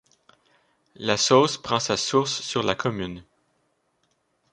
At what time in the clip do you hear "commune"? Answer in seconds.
2.73-3.23